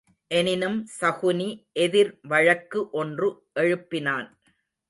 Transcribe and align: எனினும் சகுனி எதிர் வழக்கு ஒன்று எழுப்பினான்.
எனினும் 0.27 0.87
சகுனி 1.01 1.49
எதிர் 1.73 2.19
வழக்கு 2.21 2.89
ஒன்று 2.91 3.29
எழுப்பினான். 3.59 4.27